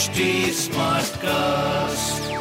[0.00, 0.06] HD
[1.16, 2.32] cast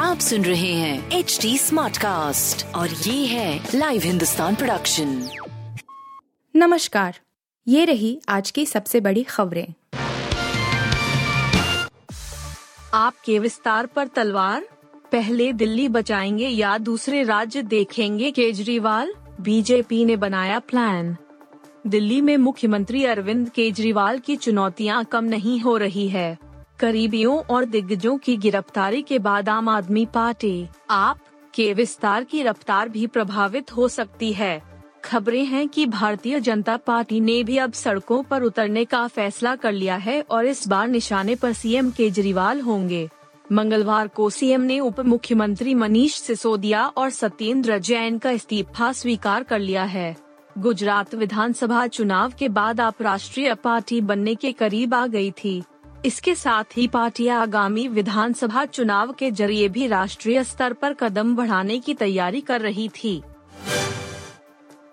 [0.00, 5.28] आप सुन रहे हैं एच डी स्मार्ट कास्ट और ये है लाइव हिंदुस्तान प्रोडक्शन
[6.56, 7.18] नमस्कार
[7.68, 9.74] ये रही आज की सबसे बड़ी खबरें।
[12.94, 14.64] आपके विस्तार पर तलवार?
[15.12, 19.14] पहले दिल्ली बचाएँगे या दूसरे राज्य देखेंगे केजरीवाल?
[19.40, 21.16] बीजेपी ने बनाया प्लान
[21.86, 26.43] दिल्ली में मुख्यमंत्री अरविंद केजरीवाल की चुनौतियाँ कम नहीं हो रही है।
[26.78, 31.18] करीबियों और दिग्गजों की गिरफ्तारी के बाद आम आदमी पार्टी। आप
[31.54, 34.62] के विस्तार की रफ्तार भी प्रभावित हो सकती है।
[35.04, 39.72] खबरें हैं कि भारतीय जनता पार्टी ने भी अब सड़कों पर उतरने का फैसला कर
[39.72, 43.08] लिया है और इस बार निशाने पर सीएम केजरीवाल होंगे।
[43.52, 49.58] मंगलवार को सीएम ने उप मुख्यमंत्री मनीष सिसोदिया और सत्येंद्र जैन का इस्तीफा स्वीकार कर
[49.58, 50.16] लिया है।
[50.58, 55.62] गुजरात विधानसभा चुनाव के बाद आप राष्ट्रीय पार्टी बनने के करीब आ गई थी।
[56.04, 61.78] इसके साथ ही पार्टी आगामी विधानसभा चुनाव के ज़रिए भी राष्ट्रीय स्तर पर कदम बढ़ाने
[61.78, 63.22] की तैयारी कर रही थी।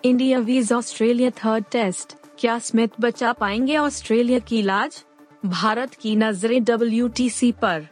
[0.05, 2.15] India vs Australia third test.
[2.39, 5.03] क्या स्मिथ बचा पाएँगे ऑस्ट्रेलिया की लाज
[5.45, 7.87] भारत की नज़रें डब्ल्यूटीसी पर।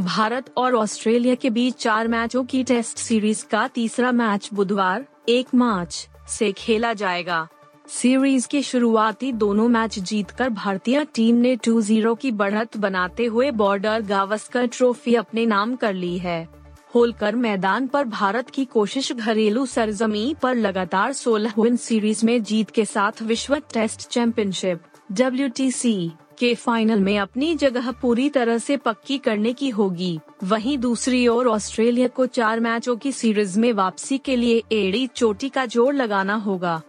[0.00, 5.54] भारत और ऑस्ट्रेलिया के बीच चार मैचों की टेस्ट सीरीज़ का तीसरा मैच बुधवार, एक
[5.54, 7.46] मार्च, से खेला जाएगा।
[7.92, 14.02] सीरीज़ के शुरुआती दोनों मैच जीतकर भारतीय टीम ने 2-0 की बढ़त बनाते हुए बॉर्डर
[14.02, 16.48] गावस्कर ट्रॉफी अपने नाम कर ली है।
[16.94, 22.70] होलकर मैदान पर भारत की कोशिश घरेलू सरजमी पर लगातार 16 विन सीरीज़ में जीत
[22.70, 24.82] के साथ विश्व टेस्ट चैंपियनशिप
[25.12, 31.26] डब्ल्यूटीसी के फाइनल में अपनी जगह पूरी तरह से पक्की करने की होगी। वहीं दूसरी
[31.28, 35.94] ओर ऑस्ट्रेलिया को चार मैचों की सीरीज़ में वापसी के लिए एड़ी चोटी का ज़ोर
[35.94, 36.80] लगाना होगा।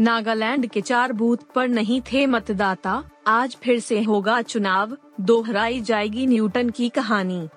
[0.00, 6.26] नागालैंड के चार बूथ पर नहीं थे मतदाता। आज फिर से होगा चुनाव। दोहराई जाएगी
[6.26, 7.48] न्यूटन की कहानी।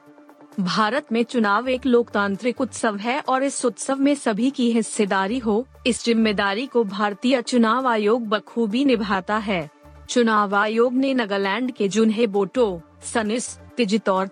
[0.60, 5.66] भारत में चुनाव एक लोकतांत्रिक उत्सव है और इस उत्सव में सभी की हिस्सेदारी हो।
[5.88, 9.70] इस ज़िम्मेदारी को भारतीय चुनाव आयोग बखूबी निभाता है।
[10.10, 12.82] चुनाव आयोग ने नागालैंड के जुन्हे बोटो,
[13.14, 14.30] सनिस, तिजित और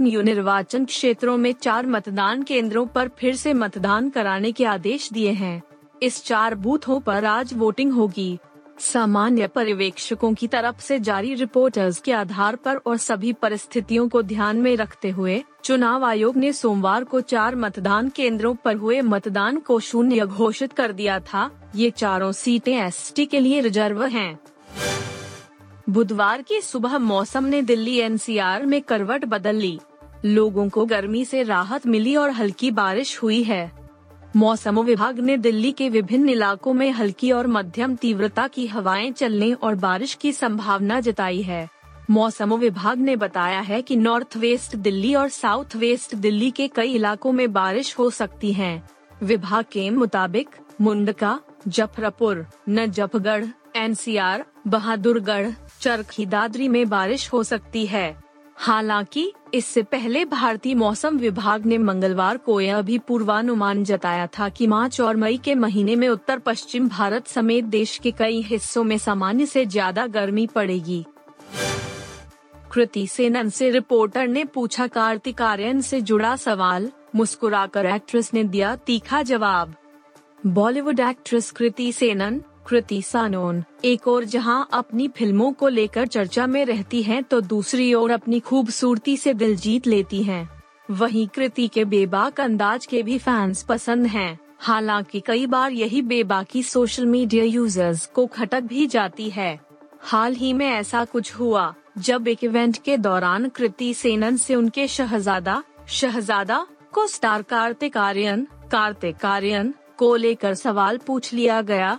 [0.00, 5.62] निर्वाचन क्षेत्रों में चार मतदान केंद्रों पर फिर से मतदान कराने के आदेश दिए हैं।
[6.02, 8.38] इस चार बूथों पर आज वोटिंग होगी।
[8.78, 14.56] सामान्य पर्यवेक्षकों की तरफ़ से जारी रिपोर्टर्स के आधार पर और सभी परिस्थितियों को ध्यान
[14.56, 19.80] में रखते हुए, चुनाव आयोग ने सोमवार को चार मतदान केंद्रों पर हुए मतदान को
[19.80, 24.38] शून्य घोषित कर दिया था। ये चारों सीटें एसटी के लिए रिज़र्व हैं।
[25.90, 29.80] बुधवार की सुबह मौसम ने दिल्ली एनसीआर में करवट बदल। ली
[30.24, 33.83] लोगों को गर्मी से राहत मिली और हल्की बारिश हुई है।
[34.36, 39.52] मौसम विभाग ने दिल्ली के विभिन्न इलाकों में हल्की और मध्यम तीव्रता की हवाएँ चलने
[39.52, 41.68] और बारिश की संभावना जताई है।
[42.10, 46.92] मौसम विभाग ने बताया है कि नॉर्थ वेस्ट दिल्ली और साउथ वेस्ट दिल्ली के कई
[46.92, 48.88] इलाकों में बारिश हो सकती है।
[49.22, 50.48] विभाग के मुताबिक,
[50.80, 53.46] मुंडका, जफरपुर, नजफगढ़,
[53.76, 58.24] एनसीआर, बहादुरगढ़, चरखी दादरी में बारिश हो सकती है।
[58.56, 64.66] हालाँकि इससे पहले भारतीय मौसम विभाग ने मंगलवार को यह भी पूर्वानुमान जताया था कि
[64.66, 68.96] मार्च और मई के महीने में उत्तर पश्चिम भारत समेत देश के कई हिस्सों में
[68.98, 71.04] सामान्य से ज़्यादा गर्मी पड़ेगी।
[72.72, 78.74] कृति सेनन से रिपोर्टर ने पूछा, कार्तिक आर्यन से जुड़ा सवाल, मुस्कुराकर एक्ट्रेस ने दिया
[78.76, 79.74] तीखा जवाब।
[80.46, 86.64] बॉलीवुड एक्ट्रेस कृति सेनन कृति सानोन एक और जहाँ अपनी फ़िल्मों को लेकर चर्चा में
[86.64, 90.48] रहती हैं तो दूसरी ओर अपनी खूबसूरती से दिल जीत लेती हैं।
[90.90, 96.62] वहीं कृति के बेबाक अंदाज के भी फैंस पसंद हैं। हालाँकि कई बार यही बेबाकी
[96.62, 99.58] सोशल मीडिया यूज़र्स को खटक भी जाती है
[100.02, 104.88] हाल ही में ऐसा कुछ हुआ, जब एक इवेंट के दौरान कृति सेनन से उनके
[104.88, 111.98] शहजादा शहजादा को स्टार कार्तिक आर्यन कार्तिक आर्यन को लेकर सवाल पूछ लिया गया